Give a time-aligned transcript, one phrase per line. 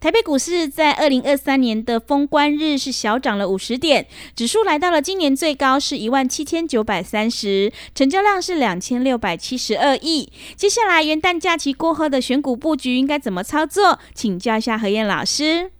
[0.00, 10.32] 台北股市在二零二三年的封关日是小涨了五十点，指数来到了今年最高是一万七千九百三十，成交量是两千六百七十二亿。
[10.54, 13.98] 接下来元旦假期过后的选股布局应该怎么操作？
[14.14, 15.72] 请教一下何燕老师。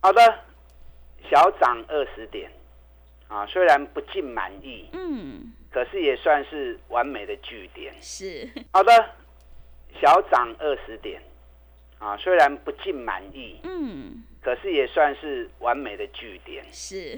[0.00, 0.20] 好的，
[1.30, 2.50] 小涨二十点
[3.28, 7.94] 啊，虽然不尽满意，嗯，可是也算是完美的据点。
[8.00, 8.90] 是好的，
[10.02, 11.22] 小涨二十点。
[11.98, 16.64] 啊，虽然不尽满意，嗯，可是也算是完美的据点。
[16.70, 17.16] 是，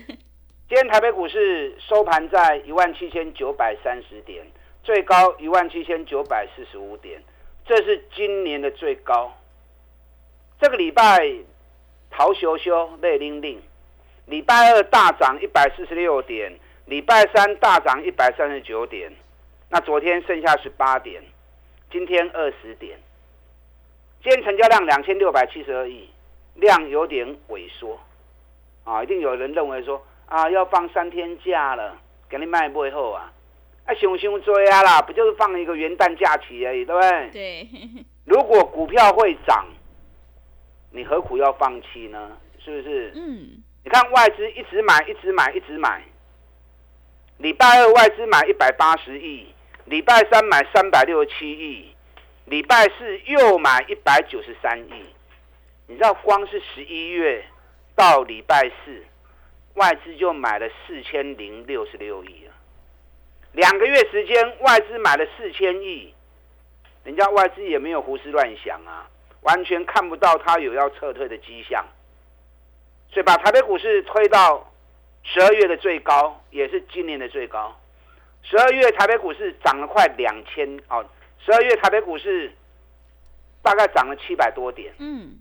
[0.69, 4.47] 今天台北股市收盘在一万七千九百三十点，
[4.85, 7.21] 最高一万七千九百四十五点，
[7.67, 9.37] 这是今年的最高。
[10.61, 11.29] 这个礼拜
[12.11, 13.61] 逃修修累令令，
[14.27, 16.53] 礼拜二大涨一百四十六点，
[16.87, 19.13] 礼拜三大涨一百三十九点，
[19.71, 21.23] 那昨天剩下十八点，
[21.91, 22.97] 今天二十点。
[24.29, 26.07] 今天成交量两千六百七十二亿，
[26.57, 27.99] 量有点萎缩，
[28.85, 31.97] 啊，一定有人认为说啊，要放三天假了，
[32.29, 33.33] 给你卖背后啊，
[33.87, 37.31] 啊，熊熊追啊啦，不就是放一个元旦假期而已，对不对？
[37.33, 37.69] 对。
[38.27, 39.67] 如果股票会涨，
[40.91, 42.37] 你何苦要放弃呢？
[42.63, 43.11] 是不是？
[43.15, 43.63] 嗯。
[43.83, 46.03] 你看外资一直买，一直买，一直买。
[47.39, 49.47] 礼拜二外资买一百八十亿，
[49.87, 51.95] 礼拜三买三百六十七亿。
[52.49, 55.05] 礼拜四又买一百九十三亿，
[55.87, 57.45] 你知道光是十一月
[57.95, 59.05] 到礼拜四，
[59.75, 62.53] 外资就买了四千零六十六亿了。
[63.53, 66.15] 两个月时间，外资买了四千亿，
[67.05, 69.07] 人家外资也没有胡思乱想啊，
[69.43, 71.85] 完全看不到他有要撤退的迹象，
[73.11, 74.73] 所以把台北股市推到
[75.23, 77.79] 十二月的最高，也是今年的最高。
[78.43, 81.05] 十二月台北股市涨了快两千哦。
[81.45, 82.53] 十二月台北股市
[83.63, 85.39] 大概涨了七百多点，嗯，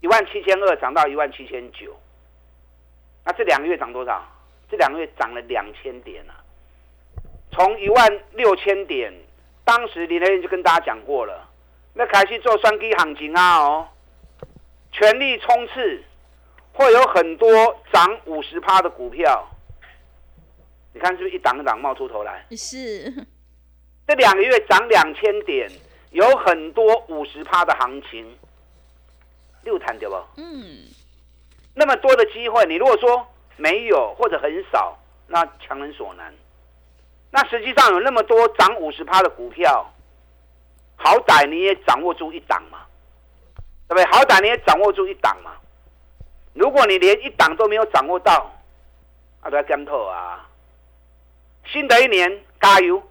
[0.00, 1.96] 一万七千二涨到一万七千九，
[3.24, 4.24] 那这两个月涨多少？
[4.68, 6.42] 这两个月涨了两千点啊！
[7.52, 9.14] 从一万六千点，
[9.64, 11.48] 当时林德燕就跟大家讲过了，
[11.94, 13.88] 那开始做双低行情啊哦，
[14.90, 16.02] 全力冲刺，
[16.72, 19.48] 会有很多涨五十趴的股票，
[20.92, 22.44] 你看是不是一档一档冒出头来？
[22.50, 23.26] 是。
[24.06, 25.68] 这两个月涨两千点，
[26.10, 28.38] 有很多五十趴的行情，
[29.62, 30.14] 六谈对不？
[30.36, 30.86] 嗯，
[31.74, 34.96] 那么多的机会，你如果说没有或者很少，
[35.26, 36.32] 那强人所难。
[37.32, 39.84] 那实际上有那么多涨五十趴的股票，
[40.94, 42.86] 好歹你也掌握住一档嘛，
[43.88, 44.04] 对不对？
[44.06, 45.52] 好歹你也掌握住一档嘛。
[46.54, 48.50] 如果你连一档都没有掌握到，
[49.40, 50.48] 啊，都要干透啊！
[51.66, 53.02] 新的一年加油！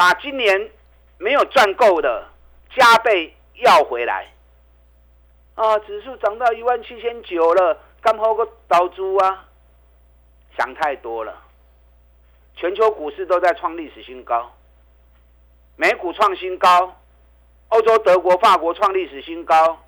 [0.00, 0.70] 把今年
[1.18, 2.26] 没有赚够的
[2.74, 4.32] 加倍要回来
[5.56, 5.78] 啊！
[5.80, 9.46] 指数涨到一万七千九了，刚好个倒猪啊！
[10.56, 11.38] 想太多了。
[12.56, 14.50] 全球股市都在创历史新高，
[15.76, 16.96] 美股创新高，
[17.68, 19.84] 欧洲德国、法国创历史新高，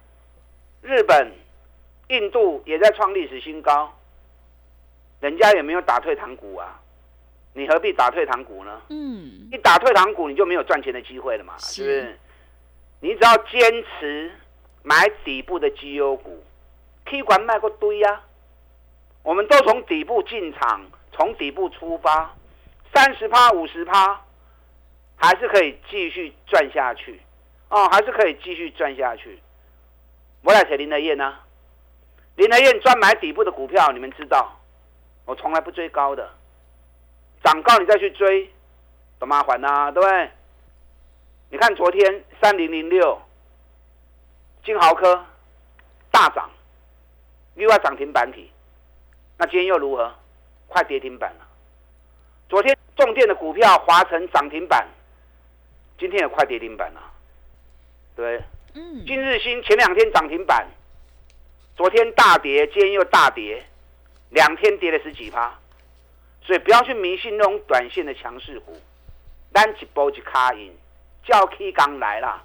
[0.83, 1.33] 日本、
[2.09, 3.91] 印度也在创历史新高，
[5.21, 6.82] 人家也没有打退堂鼓啊。
[7.55, 8.81] 你何必打退堂鼓呢？
[8.89, 12.19] 嗯，一打退堂鼓，你就没有赚钱的机会了嘛，是不是？
[13.01, 14.31] 你只要坚持
[14.83, 16.43] 买底部的绩优股
[17.05, 18.23] ，K 管卖过堆呀。
[19.23, 22.35] 我们都从底部进场，从底部出发，
[22.93, 24.21] 三十趴、五十趴，
[25.15, 27.21] 还是可以继续赚下去
[27.69, 29.39] 哦，还是可以继续赚下去。
[30.43, 31.37] 我来谁林德燕呢，
[32.35, 34.61] 林德燕专买底部的股票，你们知道，
[35.25, 36.29] 我从来不追高的。
[37.43, 38.51] 涨高你再去追，
[39.19, 40.31] 多麻烦呐，对不对？
[41.51, 43.21] 你看昨天三零零六
[44.65, 45.25] 金豪科
[46.11, 46.51] 大涨，
[47.55, 48.51] 另外涨停板体，
[49.37, 50.15] 那今天又如何？
[50.69, 51.47] 快跌停板了。
[52.49, 54.89] 昨天重电的股票华晨涨停板，
[55.99, 57.01] 今天也快跌停板了。
[58.17, 58.43] 对，
[58.75, 60.67] 嗯，今日新前两天涨停板，
[61.77, 63.63] 昨天大跌，今天又大跌，
[64.31, 65.59] 两天跌了十几趴。
[66.45, 68.77] 所以不要去迷信那种短线的强势股，
[69.53, 70.75] 单一波一卡赢，
[71.25, 72.43] 叫 K 刚来啦，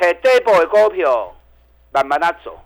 [0.00, 1.34] 找底部的股票，
[1.92, 2.58] 慢慢的走，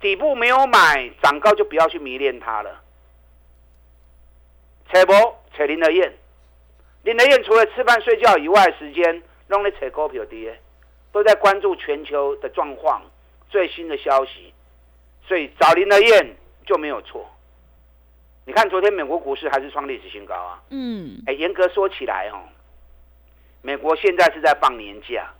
[0.00, 2.82] 底部没有买，涨高就不要去迷恋它了。
[4.92, 6.12] 扯波扯林德燕，
[7.04, 10.60] 林德燕除了吃饭睡觉以外，时间弄来扯股票跌，
[11.12, 13.00] 都在关注全球的状况、
[13.48, 14.52] 最新的消息，
[15.28, 16.36] 所以找林德燕
[16.66, 17.30] 就没有错。
[18.50, 20.60] 你看，昨天美国股市还是创历史新高啊！
[20.70, 22.42] 嗯，哎，严格说起来，哦，
[23.62, 25.30] 美国现在是在放年假，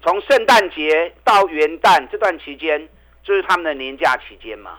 [0.00, 2.88] 从圣诞节到元旦这段期间
[3.24, 4.78] 就是他们的年假期间嘛。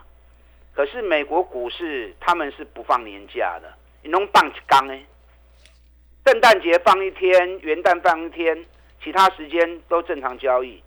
[0.73, 4.97] 可是美国股市他们是不放年假的，你能放几缸呢？
[6.25, 8.65] 圣诞节放一天，元旦放一天，
[9.03, 10.81] 其他时间都正常交易。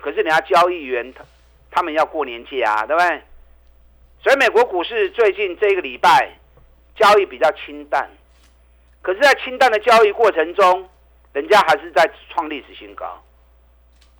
[0.00, 1.22] 可是人家交易员他
[1.70, 3.22] 他们要过年假啊，对不对？
[4.24, 6.34] 所以美国股市最近这个礼拜
[6.96, 8.08] 交易比较清淡，
[9.02, 10.88] 可是，在清淡的交易过程中，
[11.34, 13.22] 人家还是在创历史新高。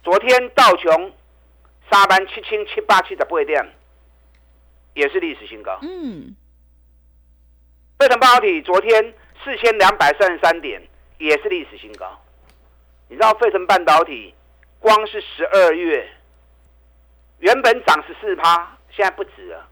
[0.02, 1.10] 昨天道琼
[1.90, 3.66] 沙班七千七八七的八点，
[4.92, 5.78] 也是历史新高。
[5.80, 6.36] 嗯，
[7.98, 10.86] 费城半导体昨天四千两百三十三点，
[11.16, 12.20] 也是历史新高。
[13.08, 14.34] 你知道费城半导体
[14.80, 16.06] 光是十二月
[17.38, 19.70] 原本涨十四趴，现在不止了。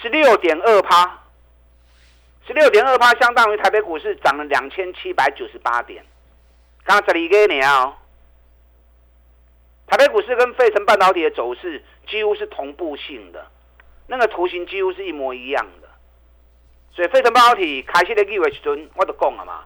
[0.00, 1.22] 十六点二趴，
[2.46, 6.04] 十六点二趴相当于台北股市涨了两千七百九十八点。
[6.84, 7.96] 刚才里给你啊，
[9.86, 13.46] 台北股市跟费城半导体的走势几乎是同步性的，
[14.06, 15.88] 那个图形几乎是一模一样的。
[16.92, 19.64] 所以费城半导体开始的机会时阵，我都讲了嘛。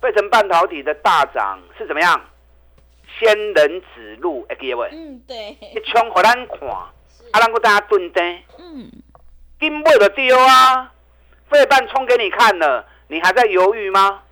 [0.00, 2.20] 费城半导体的大涨是怎么样？
[3.18, 6.92] 仙人指路，哎，各位，嗯，对，一冲给咱看，啊，
[7.32, 8.20] 咱个大家蹲低，
[8.58, 8.90] 嗯。
[9.60, 10.92] 金贝的丢啊，
[11.48, 14.22] 费半冲给你看了，你还在犹豫吗？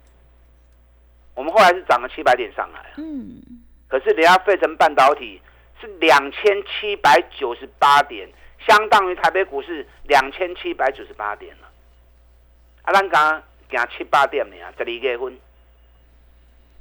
[1.35, 3.41] 我们后来是涨了七百点上来，嗯，
[3.89, 5.41] 可是人家费城半导体
[5.81, 8.29] 是两千七百九十八点，
[8.67, 11.69] 相当于台北股市两千七百九十八点了。
[12.83, 15.39] 啊，咱刚行七八点呢，十二月份，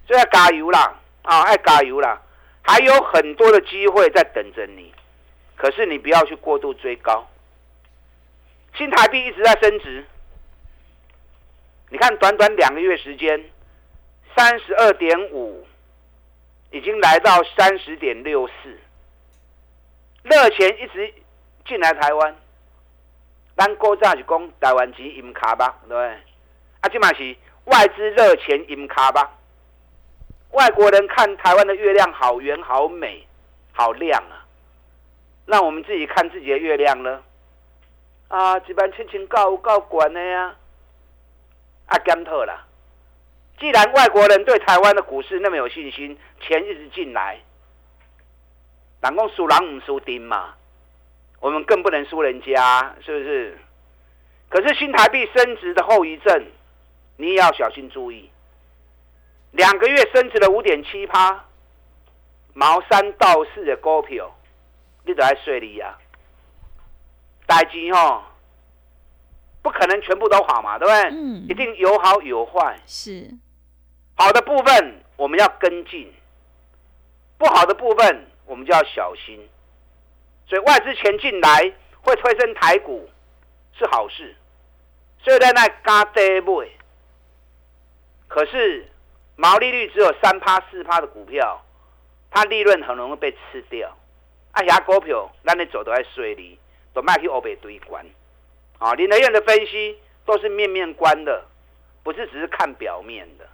[0.05, 2.21] 所以要加油啦，啊，要加油啦，
[2.61, 4.93] 还有很多的机会在等着你，
[5.55, 7.25] 可是你不要去过度追高。
[8.77, 10.03] 新台币一直在升值，
[11.89, 13.43] 你看短短两个月时间，
[14.35, 15.65] 三十二点五，
[16.71, 18.79] 已经来到三十点六四，
[20.23, 21.13] 热钱一直
[21.67, 22.35] 进来台湾，
[23.57, 26.07] 咱国早是讲台湾钱银卡吧，对不对？
[26.79, 27.35] 啊，这嘛是
[27.65, 29.37] 外资热钱银卡吧，
[30.51, 33.27] 外国人看台湾的月亮好圆、好美、
[33.73, 34.47] 好亮啊，
[35.45, 37.21] 那我们自己看自己的月亮呢？
[38.31, 40.55] 啊，一般亲情够够管的呀，
[41.87, 42.65] 啊，检讨啦。
[43.59, 47.41] 既然外国人对台湾的股市那么有信心，钱一直进来，
[49.01, 50.53] 人讲输人唔输丁嘛，
[51.41, 53.57] 我们更不能输人家，是不是？
[54.47, 56.45] 可是新台币升值的后遗症，
[57.17, 58.29] 你也要小心注意。
[59.51, 61.43] 两个月升值了五点七趴，
[62.53, 64.33] 毛三到四的股票，
[65.03, 65.97] 你都在睡里呀。
[67.51, 68.23] 代金哦，
[69.61, 71.09] 不可能全部都好嘛，对不对？
[71.11, 72.79] 嗯，一定有好有坏。
[72.85, 73.29] 是，
[74.15, 76.09] 好的部分我们要跟进，
[77.37, 79.37] 不好的部分我们就要小心。
[80.47, 83.09] 所以外资钱进来会推升台股
[83.77, 84.33] 是好事，
[85.19, 86.63] 所以在那加跌不。
[88.29, 88.89] 可是
[89.35, 91.61] 毛利率只有三趴四趴的股票，
[92.29, 93.93] 它利润很容易被吃掉。
[94.53, 96.57] 啊，遐股票咱你走都在水里。
[96.93, 98.05] 都卖去欧北堆关，
[98.77, 101.45] 啊，林德燕的分析都是面面观的，
[102.03, 103.47] 不是只是看表面的。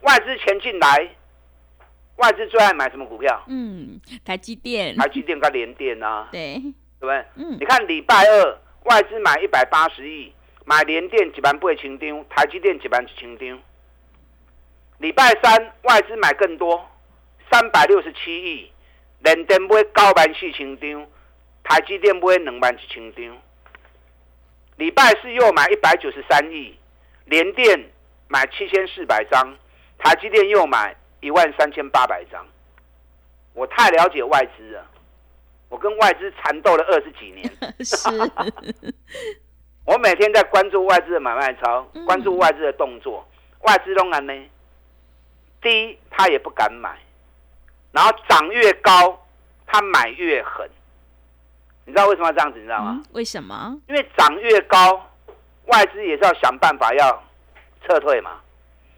[0.00, 1.08] 外资钱进来，
[2.16, 3.44] 外资最爱买什么股票？
[3.48, 4.96] 嗯，台积电。
[4.96, 7.24] 台积电跟联电啊， 对，对不对？
[7.36, 10.32] 嗯，你看礼拜二外资买一百八十亿，
[10.64, 13.58] 买联电几万不会清丢，台积电几万是清丢。
[14.98, 16.88] 礼拜三外资买更多，
[17.50, 18.70] 三百六十七亿，
[19.20, 21.06] 联电买九万四清丢。
[21.62, 23.38] 台积电买两万一千张，
[24.76, 26.76] 礼拜四又买一百九十三亿，
[27.26, 27.90] 联电
[28.28, 29.56] 买七千四百张，
[29.98, 32.44] 台积电又买一万三千八百张。
[33.52, 34.86] 我太了解外资了，
[35.68, 37.48] 我跟外资缠斗了二十几年。
[37.84, 38.08] 是，
[39.84, 43.26] 我每天在关注外资的买卖操，关注外资的动作。
[43.60, 44.32] 外资当然呢，
[45.60, 46.98] 低他也不敢买，
[47.92, 49.26] 然后涨越高，
[49.66, 50.68] 他买越狠。
[51.90, 52.58] 你知道为什么要这样子？
[52.60, 53.02] 你知道吗？
[53.14, 53.76] 为什么？
[53.88, 55.10] 因为涨越高，
[55.66, 57.20] 外资也是要想办法要
[57.84, 58.38] 撤退嘛。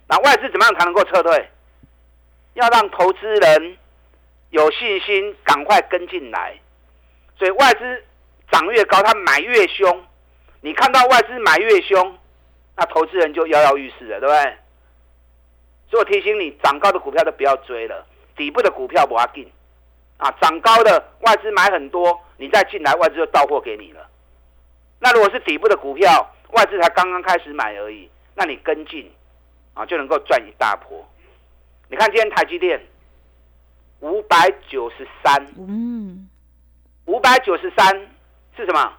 [0.07, 1.49] 那外资怎么样才能够撤退？
[2.53, 3.79] 要让投资人
[4.51, 6.55] 有信心，赶快跟进来。
[7.39, 8.05] 所以外资
[8.51, 10.05] 涨越高，他买越凶。
[10.61, 12.19] 你看到外资买越凶，
[12.77, 14.57] 那投资人就摇摇欲试了，对不对？
[15.91, 18.07] 所以我提醒你，涨高的股票都不要追了，
[18.37, 19.51] 底部的股票不要进。
[20.23, 24.09] 啊，涨高的外资买很多，你再进来，外资就到货给你了。
[25.01, 29.13] 那如果是底部的股票，外资才刚刚开始买而已，那你跟进
[29.75, 31.05] 啊，就能够赚一大波。
[31.89, 32.81] 你看今天台积电
[33.99, 36.31] 五百九十三，嗯，
[37.07, 37.93] 五百九十三
[38.57, 38.93] 是什么？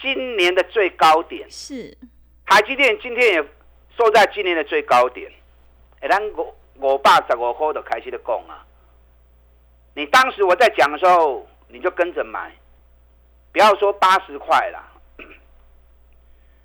[0.00, 1.98] 今年的最高点是
[2.46, 3.42] 台积电今天也
[3.98, 5.28] 收在今年的最高点。
[6.00, 8.64] 哎，咱五五百十五块就开始的讲啊。
[9.94, 12.52] 你当时我在讲的时候，你就跟着买，
[13.52, 14.84] 不要说八十块啦，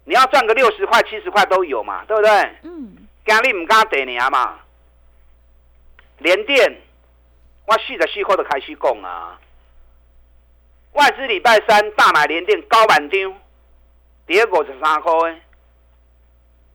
[0.04, 2.30] 你要赚个六十块、七十块都有嘛，对不对？
[2.64, 2.98] 嗯。
[3.26, 4.60] 今日唔敢跌你啊嘛，
[6.20, 6.80] 连电
[7.66, 9.40] 我四十四块就开始讲啊。
[10.92, 13.34] 外资礼拜三大买连电高板张，
[14.28, 15.42] 第二五十三块诶，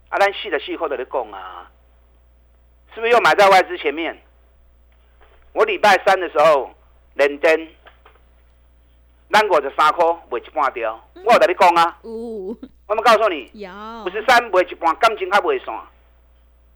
[0.09, 1.71] 啊，咱四十四块就咧讲啊，
[2.95, 4.21] 是不是又买在外资前面？
[5.53, 6.71] 我礼拜三的时候，
[7.15, 7.69] 连电，
[9.31, 11.99] 咱五十三块卖一半掉，我有跟你讲啊。
[12.03, 13.51] 我们告诉你，
[14.05, 15.75] 五十三卖一半，感情还卖散。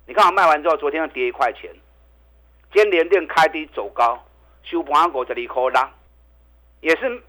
[0.06, 1.70] 你看我卖完之后，昨天又跌一块钱。
[2.72, 4.22] 今天连电开低走高，
[4.64, 5.92] 收盘五十二块啦，
[6.80, 7.22] 也是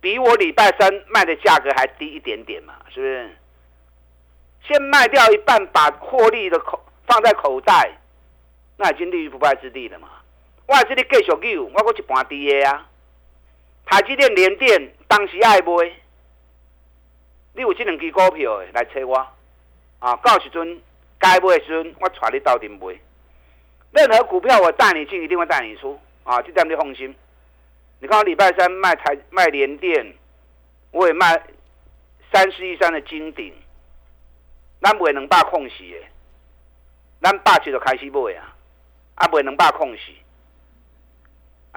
[0.00, 3.36] 比我礼拜三卖的价格还低一点点嘛，是不是？
[4.66, 7.92] 先卖掉一半，把获利的口放在口袋，
[8.76, 10.08] 那已经立于不败之地了嘛。
[10.68, 12.86] 我这里继续有，我搁一半低的啊。
[13.86, 15.92] 台积电、联电当时爱买，
[17.54, 19.16] 你有这两支股票来找我
[19.98, 20.14] 啊？
[20.16, 20.78] 到时阵
[21.18, 22.94] 该买的时阵，我带你到底买。
[23.92, 26.42] 任何股票我带你进，一定会带你出啊！
[26.42, 27.16] 这样你放心。
[28.00, 30.14] 你看我礼拜三卖台卖联电，
[30.90, 31.42] 我也卖
[32.30, 33.54] 三十一三的金鼎，
[34.82, 36.06] 咱卖两百空时的，
[37.22, 38.54] 咱八七就开始买啊，
[39.14, 40.12] 啊卖两百空时。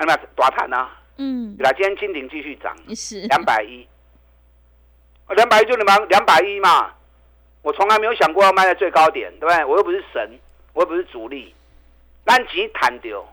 [0.02, 3.88] 那么大盘啊，嗯，那今天金鼎继续涨，是两百一，
[5.36, 6.92] 两百一就你们两百一嘛，
[7.62, 9.64] 我从来没有想过要卖在最高点，对不对？
[9.66, 10.40] 我又不是神，
[10.74, 11.54] 我又不是主力，
[12.26, 13.24] 单几弹掉，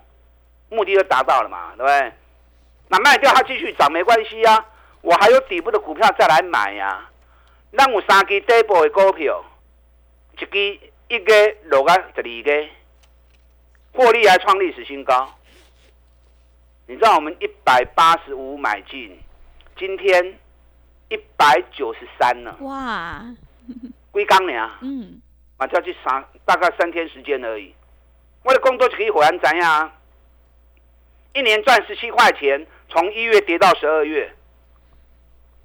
[0.69, 2.13] 目的就达到了嘛，对不对？
[2.89, 4.63] 那卖掉它继续涨没关系啊，
[5.01, 7.09] 我还有底部的股票再来买呀。
[7.71, 9.43] 那我三支底部的股票，
[10.39, 12.69] 一支一个落啊十二个，
[13.93, 15.35] 获利还创历史新高。
[16.89, 19.15] 你知道我们一百八十五买进，
[19.77, 20.39] 今天
[21.11, 22.57] 一百九十三了。
[22.61, 23.23] 哇！
[24.11, 24.71] 龟缸呢？
[24.81, 25.21] 嗯，
[25.59, 27.75] 马上去三，大概三天时间而已。
[28.43, 29.93] 我的工作就可以火然怎样？
[31.35, 34.35] 一年赚十七块钱，从一月跌到十二月，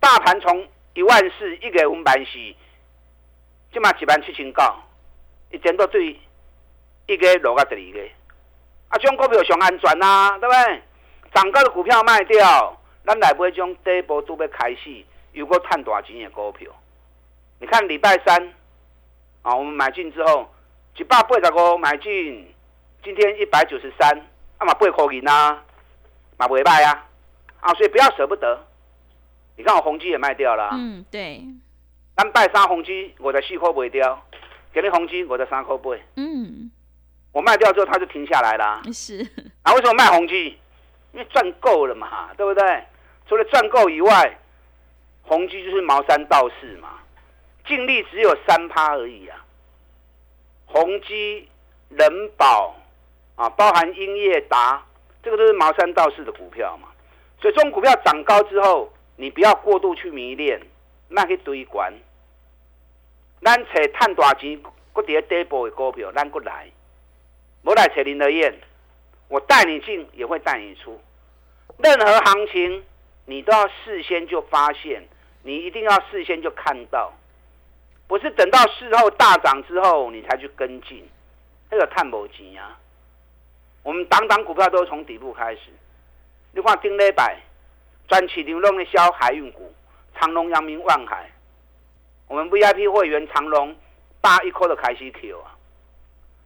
[0.01, 2.34] 大盘从一万四一个五板四，
[3.72, 4.77] 起码几万七千高，
[5.51, 6.20] 一天都对
[7.08, 8.10] 一个落个第二个。
[8.89, 10.82] 啊，这种股票上安全呐，对不对？
[11.34, 16.70] 涨高的股票卖掉，咱来买种底部都要开始，有个赚大钱的股票。
[17.60, 18.54] 你看礼拜三，
[19.42, 20.48] 啊，我们买进之后，
[20.98, 22.54] 一百八十五买进，
[23.04, 24.10] 今天一百九十三，
[24.58, 25.63] 啊嘛八块银啊，
[26.38, 27.08] 嘛不会卖啊，
[27.62, 28.68] 啊，所以不要舍不得。
[29.56, 31.42] 你看我宏基也卖掉了，嗯，对。
[32.16, 34.24] 咱拜三宏基我的四块卖掉，
[34.72, 36.70] 给你宏基我的三块八，嗯，
[37.32, 39.20] 我卖掉之后它就停下来了，是。
[39.63, 40.60] 啊，为什么卖宏基？
[41.13, 42.84] 因为赚够了嘛，对不对？
[43.27, 44.38] 除了赚够以外，
[45.22, 47.00] 宏基就是茅山道士嘛，
[47.65, 49.46] 净利只有三趴而已啊。
[50.65, 51.48] 宏基、
[51.89, 52.75] 人保
[53.36, 54.84] 啊，包含英业达，
[55.22, 56.89] 这个都是茅山道士的股票嘛。
[57.39, 60.60] 所以中股票涨高之后，你不要过度去迷恋，
[61.10, 61.93] 那去堆关。
[63.41, 64.60] 咱找赚大钱，
[64.93, 66.72] 搁伫底部的股票，咱过来，
[67.63, 68.53] 无来找林德燕。
[69.34, 71.02] 我带你进，也会带你出。
[71.80, 72.84] 任何行情，
[73.25, 75.04] 你都要事先就发现，
[75.42, 77.12] 你一定要事先就看到，
[78.08, 81.04] 不是等到事后大涨之后你才去跟进，
[81.72, 82.78] 那个探不急啊。
[83.82, 85.62] 我们档档股票都是从底部开始。
[86.52, 87.36] 你看丁磊百，
[88.08, 89.74] 专起牛龙的销海运股，
[90.13, 91.28] 长隆、阳明、万海，
[92.28, 93.75] 我们 VIP 会员长隆
[94.22, 95.58] 八一颗的开始 Q 啊。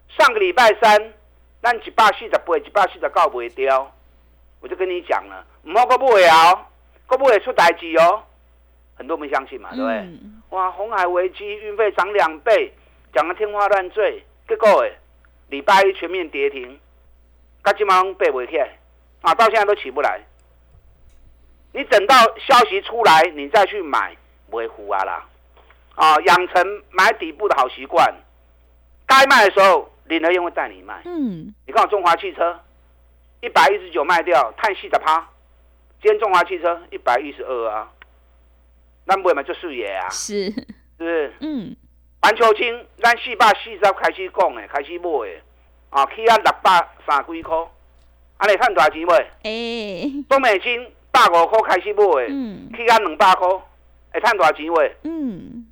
[0.07, 1.13] 上个礼拜三，
[1.61, 3.91] 咱一百四十八、一百四十九卖掉，
[4.61, 6.65] 我就跟你讲了，唔好个不会哦，
[7.07, 8.23] 个不会出代志哦。
[8.95, 10.07] 很多没相信嘛，对不对？
[10.49, 12.73] 哇，红海危机，运费涨两倍，
[13.13, 14.97] 讲的天花乱坠，结果诶，
[15.49, 16.79] 礼拜一全面跌停，
[17.61, 18.77] 噶基本上背不起来，
[19.21, 20.21] 啊，到现在都起不来。
[21.73, 24.15] 你等到消息出来，你再去买，
[24.49, 25.25] 不会糊啊啦。
[25.93, 28.11] 啊，养成买底部的好习惯，
[29.05, 31.01] 该卖的时候，林德燕会带你卖。
[31.05, 32.59] 嗯，你看我中华汽车
[33.41, 35.27] 一百一十九卖掉，叹息的趴。
[36.01, 37.91] 今天中华汽车一百一十二啊，
[39.05, 40.09] 那不会嘛就四爷啊？
[40.09, 40.65] 是，是
[40.97, 41.33] 不是？
[41.39, 41.75] 嗯。
[42.21, 45.41] 环球金，咱四百四十开始讲诶，开始买诶，
[45.89, 47.55] 啊，起啊六百三几块，
[48.37, 49.27] 安尼赚大钱未？
[49.43, 50.23] 诶。
[50.29, 52.27] 中美金百五块开始买诶，
[52.75, 53.47] 起啊两百块，
[54.13, 54.95] 会赚大钱未？
[55.03, 55.67] 嗯。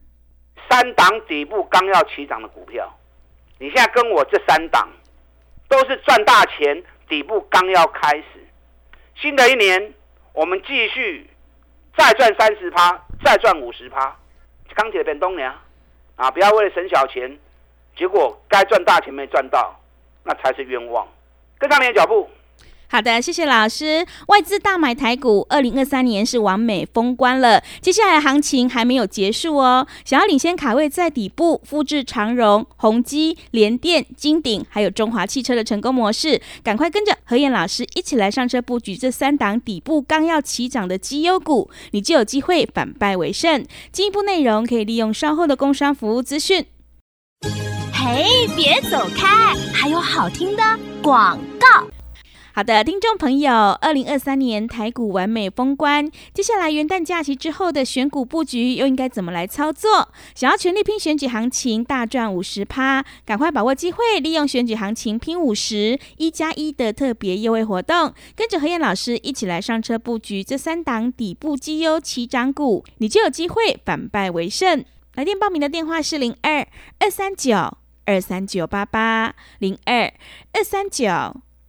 [0.69, 2.91] 三档底部刚要起涨的股票，
[3.57, 4.89] 你现在跟我这三档
[5.69, 8.25] 都是赚大钱，底部刚要开始。
[9.15, 9.93] 新的一年，
[10.33, 11.29] 我们继续
[11.97, 14.15] 再赚三十趴，再赚五十趴。
[14.73, 15.55] 钢铁变东娘
[16.17, 16.29] 啊！
[16.31, 17.39] 不要为了省小钱，
[17.95, 19.79] 结果该赚大钱没赚到，
[20.23, 21.07] 那才是冤枉。
[21.57, 22.29] 跟上你的脚步。
[22.95, 24.05] 好的，谢谢老师。
[24.27, 27.61] 外资大买台股，二零二三年是完美封关了。
[27.81, 29.85] 接下来行情还没有结束哦。
[30.05, 43.65] 想要领先卡位在底部，复制长荣、宏基、联电、金鼎，还有中华汽车的成功模式，赶快跟着何燕老师一起来上车布局这三档底部刚要起涨的绩优股，你就有机会反败为胜。
[43.91, 46.65] 进一步内容可以利用稍后的工商服务资讯。
[47.91, 50.63] 嘿，别走开，还有好听的
[51.03, 51.85] 广告。
[52.55, 60.07] 好的，听众朋友，二零二三年台股完美封关，接下来元旦假期之后的选股布局又应该怎么来操作？
[60.33, 74.81] 想要全力拼选举行情，大赚五十趴，赶快把握机会，利用选举行情拼五十一加一的特别优惠活动，跟着何燕老师一起来上车布局这三档底部绩优起涨股，你就有机会反败为胜。
[75.15, 76.65] 来电报名的电话是零二
[76.99, 80.13] 二三九二三九八八零二
[80.53, 81.05] 二三九。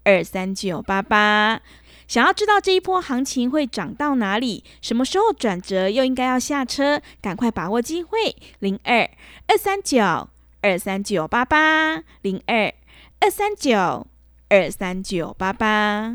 [0.06, 1.60] 二三九八八，
[2.06, 8.36] 想要知道这一波行情会涨到哪里，什么时候转折，又应该要下车，赶快把握机会。
[8.60, 9.10] 零二
[9.48, 10.28] 二三九
[10.62, 12.72] 二三九八八，零二
[13.18, 14.06] 二三九
[14.48, 16.14] 二三九八八。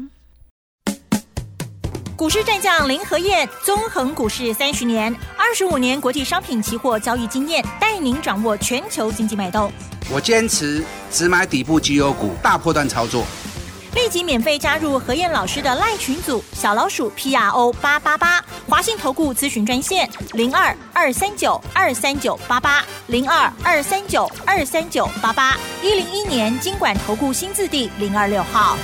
[2.16, 9.70] 股市战将林和燕，纵横股市三十年，二十五年国际商品期货交易经验，带您掌握全球经济脉动。
[10.10, 13.26] 我坚持只买底部绩优股，大波段操作。
[13.94, 28.78] 立即免费加入何燕老师的赖群组，小老鼠 P R O 八八八，华信投顾咨询专线零二二三九二三九八八零二二三九二三九八八一零一年经管投顾新字第零二六号。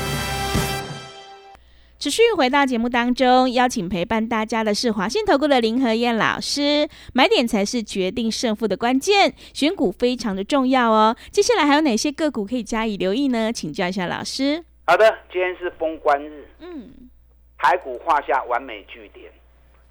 [1.99, 6.87] 持续回到节目当中，邀请陪伴大家的是华信投顾的林和燕老师。
[7.13, 11.15] 买点才是决定胜负的关键，选股非常的重要哦。
[11.31, 13.51] 接下来还有哪些个股可以加以留意呢？
[13.51, 14.65] 请教一下老师。
[14.89, 17.09] 好的，今天是封关日，嗯，
[17.57, 19.29] 台股画下完美句点，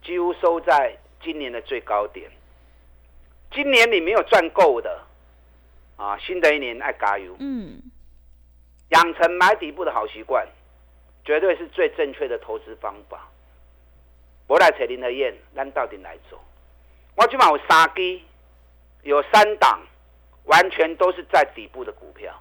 [0.03, 2.31] 几乎收在今年的最高点。
[3.53, 5.03] 今年你没有赚够的，
[5.97, 7.83] 啊，新的一年爱加油，嗯，
[8.89, 10.49] 养成买底部的好习惯，
[11.27, 13.29] 绝对是最正确的投资方法。
[14.47, 16.43] 我来扯林和燕，咱到底来做？
[17.17, 18.25] 我今晚有三基，
[19.03, 19.79] 有三档，
[20.45, 22.33] 完全都是在底部的股票。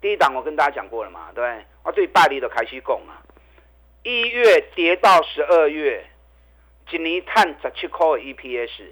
[0.00, 1.64] 第一档我跟大家讲过了嘛，对不对？
[1.82, 3.22] 我最败力的开始讲啊，
[4.02, 6.04] 一月跌到十二月，
[6.88, 8.90] 今年探十七块 EPS，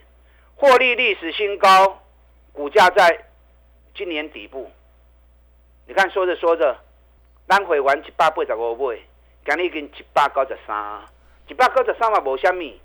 [0.56, 2.02] 获利历史新高，
[2.52, 3.24] 股价在
[3.94, 4.70] 今年底部。
[5.86, 6.76] 你看说着说着，
[7.46, 9.04] 咱回完一百八十五倍，
[9.44, 11.02] 今日已经一百九十三，
[11.48, 12.80] 一百九十三嘛无虾米，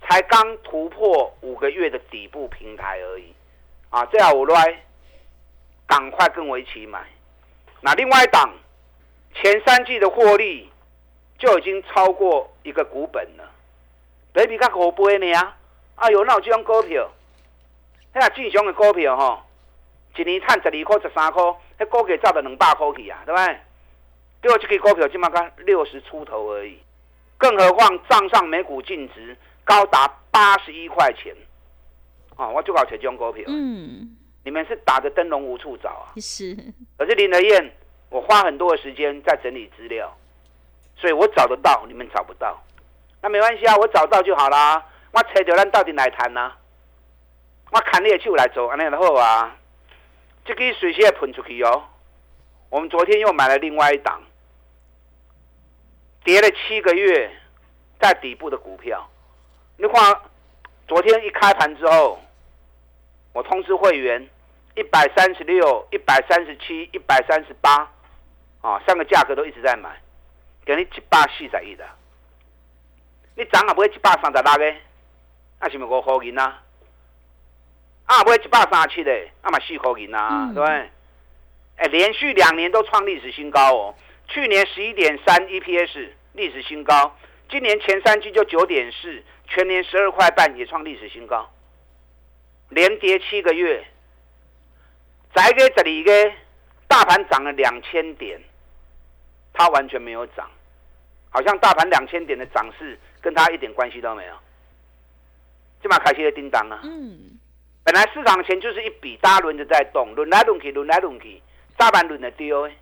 [0.00, 3.34] 才刚突破五个月的底部平台而已。
[3.90, 4.82] 啊，这样我来，
[5.86, 7.04] 赶快跟我一起买。
[7.80, 8.52] 那另外一档，
[9.34, 10.70] 前三季的获利
[11.38, 13.44] 就已经超过一个股本了。
[14.46, 15.56] 比较可悲呢啊！
[15.96, 17.10] 哎呦，那有这种股票，
[18.12, 19.42] 那正常的股票吼，
[20.16, 21.42] 一年赚十二块、十三块，
[21.76, 23.58] 那股价涨到两百块去啊，对不对？
[24.42, 26.78] 结果这个股票起码刚六十出头而已，
[27.36, 31.34] 更何况账上每股净值高达八十一块钱
[32.36, 32.48] 啊！
[32.48, 33.44] 我就搞这种股票。
[33.48, 34.16] 嗯。
[34.48, 36.08] 你们是打着灯笼无处找啊！
[36.16, 36.56] 是，
[36.96, 37.70] 可是林德燕，
[38.08, 40.10] 我花很多的时间在整理资料，
[40.96, 42.58] 所以我找得到，你们找不到，
[43.20, 44.82] 那没关系啊，我找到就好啦。
[45.12, 46.50] 我扯掉咱到底来谈呢？
[47.70, 49.54] 我砍你的手来做，安尼就好啊。
[50.46, 51.84] 这个随时喷出去哦。
[52.70, 54.18] 我们昨天又买了另外一档，
[56.24, 57.30] 跌了七个月，
[58.00, 59.06] 在底部的股票。
[59.76, 60.18] 你看，
[60.86, 62.18] 昨天一开盘之后，
[63.34, 64.26] 我通知会员，
[64.78, 67.90] 一百三十六、一百三十七、一百三十八，
[68.60, 69.90] 啊，三个价格都一直在买，
[70.64, 71.84] 给你一百四十亿的。
[73.34, 74.76] 你涨也买一百三十六个，
[75.58, 76.62] 那是咪五块银啊？
[78.06, 79.10] 啊，买一百三十七的，
[79.42, 80.90] 那嘛四块银啊，对不对？
[81.78, 83.94] 哎，连续两年都创历史新高哦！
[84.28, 87.16] 去年十一点三 EPS 历史新高，
[87.50, 91.50] 今年前三季就九点四，全年十二块半也创历史新高，
[92.68, 93.84] 连跌七个月。
[95.38, 96.12] 再给这里个
[96.88, 98.40] 大盘涨了两千点，
[99.52, 100.50] 它完全没有涨，
[101.30, 104.34] 好像大盘两千点的涨势跟它一点关系都没有。
[105.80, 106.80] 这马开始的叮当啊！
[106.82, 107.38] 嗯，
[107.84, 111.40] 本来市场钱就是一笔，大轮着在动，轮来轮去，轮来轮去。
[111.76, 112.76] 大盘轮的丢诶，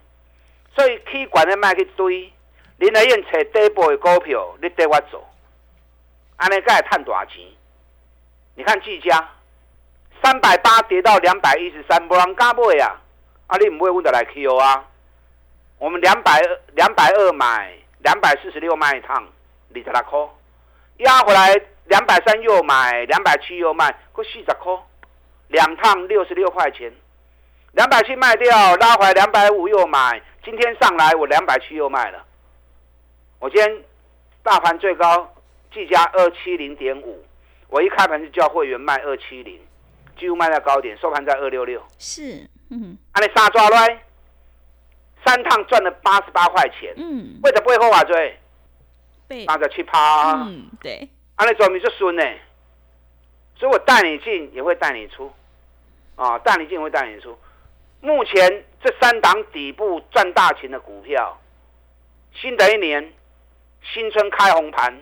[0.73, 2.33] 所以去管的卖去堆，
[2.77, 5.23] 林来燕找底部的股票，你带我走，
[6.37, 7.45] 安尼该赚大钱。
[8.55, 9.29] 你看技嘉
[10.23, 13.01] 三百八跌到两百一十三，无人敢买啊！
[13.47, 14.85] 啊，你唔会，我就来 Q 啊。
[15.79, 16.41] 我们两百
[16.73, 20.19] 两百二买，两百四十六卖一趟，二十六块，
[20.97, 24.73] 压回来两百三又买，两百七又卖，够四十块，
[25.49, 26.91] 两趟六十六块钱。
[27.73, 32.25] 两百七卖掉，拉回来两百五又买，今天上来我两百七又卖了。
[33.39, 33.83] 我今天
[34.41, 35.31] 大盘最高
[35.71, 37.23] 计价二七零点五，
[37.69, 39.61] 我一开盘就叫会员卖二七零，
[40.17, 41.81] 几乎卖在高点，收盘在二六六。
[41.97, 44.03] 是，嗯，安尼三抓来，
[45.25, 46.93] 三趟赚了八十八块钱。
[46.97, 48.37] 嗯，为什么不会后话追？
[49.45, 50.33] 八十七趴。
[50.43, 51.07] 嗯，对。
[51.35, 52.23] 安尼做咪就顺呢，
[53.55, 55.31] 所以我带你进也会带你出，
[56.15, 57.37] 啊，带你进会带你出。
[58.01, 61.39] 目前这三档底部赚大钱的股票，
[62.33, 63.13] 新的一年
[63.93, 64.99] 新春开红盘，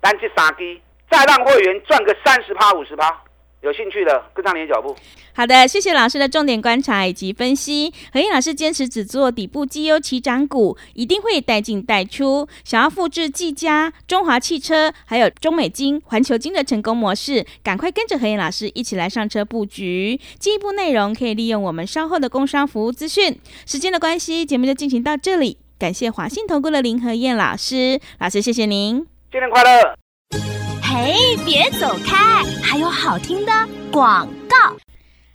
[0.00, 3.22] 单这三基再让会员赚个三十趴五十趴。
[3.66, 4.96] 有兴趣的跟上你的脚步。
[5.34, 7.92] 好的，谢谢老师的重点观察以及分析。
[8.12, 12.48] 何燕老师坚持只做底部绩优起涨股，一定会带进带出。
[12.64, 20.18] 想要复制技嘉、中华汽车还有中美金、环球金的成功模式，赶快跟着何燕老师一起来上车布局。
[20.38, 23.38] 进一步内容可以利用我们稍后的工商服务资讯。
[23.66, 25.58] 时间的关系，节目就进行到这里。
[25.78, 30.65] 感谢华信投顾的林和燕老师，老师谢谢您，新年快乐。
[30.88, 32.44] 嘿，别走开！
[32.62, 33.52] 还有好听的
[33.90, 34.76] 广告。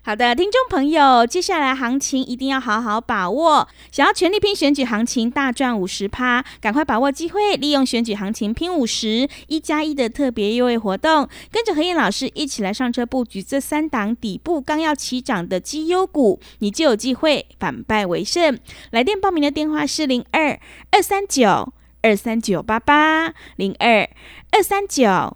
[0.02, 3.68] 好的，听众朋友，接下来行情一定要好好把握。
[3.92, 18.58] 想要全力拼选举行情，大赚五十趴，赶快把握机会，利用选举行情拼五十一加一的特别优惠活动，跟着何燕老师一起来上车布局这三档底部刚要起涨的绩优股，你就有机会反败为胜。
[18.92, 20.58] 来电报名的电话是零二
[20.92, 24.10] 二三九二三九八八零二
[24.52, 25.36] 二三九。